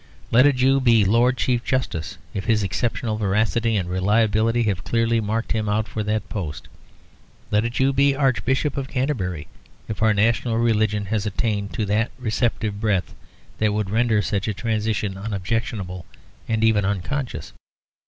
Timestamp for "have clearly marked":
4.63-5.51